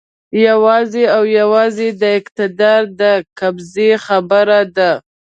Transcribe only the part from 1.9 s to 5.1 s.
د اقتدار د قبضې خبره ده.